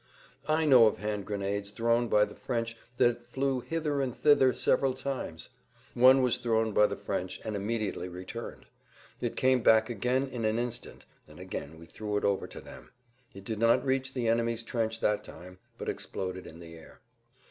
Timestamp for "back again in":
9.61-10.43